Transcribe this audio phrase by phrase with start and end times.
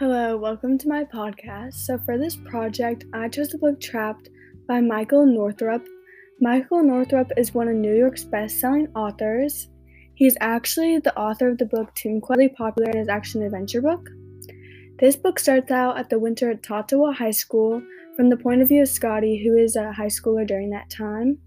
[0.00, 1.74] welcome to my podcast.
[1.74, 4.28] So, for this project, I chose the book Trapped
[4.68, 5.84] by Michael Northrop.
[6.40, 9.68] Michael Northrop is one of New York's best selling authors.
[10.14, 14.08] He's actually the author of the book Tomb Quite popular as action adventure book.
[15.00, 17.82] This book starts out at the winter at Tattawa High School
[18.14, 21.38] from the point of view of Scotty, who is a high schooler during that time.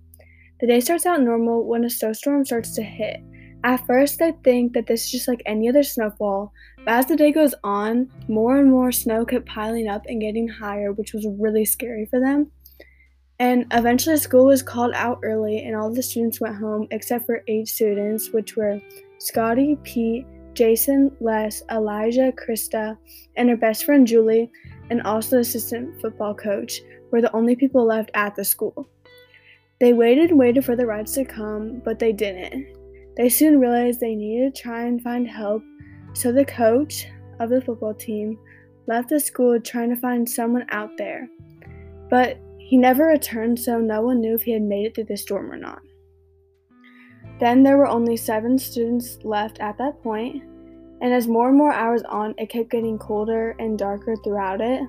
[0.59, 3.21] The day starts out normal when a snowstorm starts to hit.
[3.63, 7.15] At first, I think that this is just like any other snowfall, but as the
[7.15, 11.27] day goes on, more and more snow kept piling up and getting higher, which was
[11.37, 12.51] really scary for them.
[13.37, 17.43] And eventually, school was called out early, and all the students went home except for
[17.47, 18.81] eight students, which were
[19.19, 22.97] Scotty, Pete, Jason, Les, Elijah, Krista,
[23.37, 24.49] and her best friend Julie,
[24.89, 26.81] and also the assistant football coach,
[27.11, 28.89] were the only people left at the school.
[29.79, 32.80] They waited and waited for the rides to come, but they didn't.
[33.17, 35.63] They soon realized they needed to try and find help,
[36.13, 37.07] so the coach
[37.39, 38.37] of the football team
[38.87, 41.29] left the school trying to find someone out there.
[42.09, 45.17] But he never returned, so no one knew if he had made it through the
[45.17, 45.81] storm or not.
[47.39, 50.43] Then there were only seven students left at that point,
[51.01, 54.83] and as more and more hours on, it kept getting colder and darker throughout it.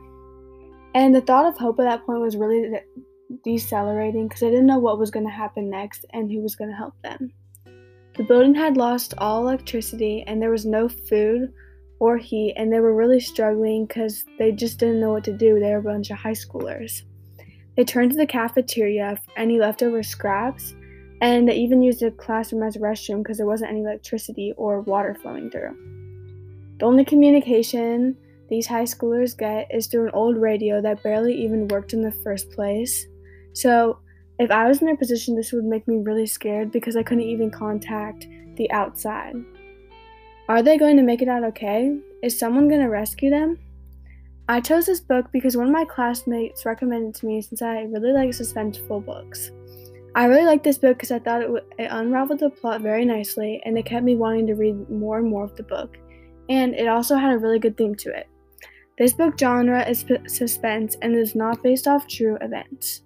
[0.95, 4.67] And the thought of hope at that point was really de- decelerating because I didn't
[4.67, 7.33] know what was going to happen next and who was going to help them.
[8.17, 11.53] The building had lost all electricity and there was no food
[12.03, 15.61] or heat, and they were really struggling because they just didn't know what to do.
[15.61, 17.03] They were a bunch of high schoolers.
[17.77, 20.75] They turned to the cafeteria for any leftover scraps,
[21.21, 24.81] and they even used the classroom as a restroom because there wasn't any electricity or
[24.81, 25.77] water flowing through.
[26.81, 28.17] The only communication
[28.51, 32.11] these high schoolers get is through an old radio that barely even worked in the
[32.11, 33.07] first place.
[33.53, 34.01] So,
[34.43, 37.25] if I was in their position, this would make me really scared because I couldn't
[37.25, 38.27] even contact
[38.57, 39.37] the outside.
[40.49, 41.97] Are they going to make it out okay?
[42.22, 43.59] Is someone going to rescue them?
[44.49, 47.83] I chose this book because one of my classmates recommended it to me since I
[47.83, 49.50] really like suspenseful books.
[50.15, 53.05] I really liked this book because I thought it, w- it unraveled the plot very
[53.05, 55.97] nicely and it kept me wanting to read more and more of the book.
[56.49, 58.28] And it also had a really good theme to it.
[58.99, 63.03] This book genre is p- suspense and is not based off true events.